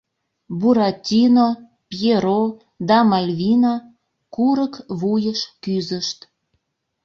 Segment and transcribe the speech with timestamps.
[0.59, 1.47] Буратино,
[1.89, 2.43] Пьеро
[2.87, 3.73] да Мальвина
[4.35, 6.19] курык вуйыш кӱзышт.